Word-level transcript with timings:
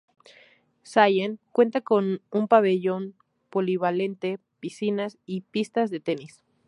Sallent 0.81 1.37
cuenta 1.51 1.81
con 1.81 2.23
un 2.31 2.47
pabellón 2.47 3.13
polivalente, 3.51 4.39
piscinas 4.59 5.19
y 5.27 5.41
pistas 5.41 5.91
de 5.91 5.99
tenis. 5.99 6.43